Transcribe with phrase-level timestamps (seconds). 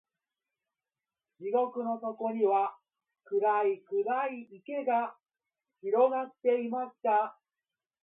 [1.39, 2.75] 地獄の底には、
[3.25, 5.15] 暗い暗い池が
[5.79, 7.37] 広がっていました。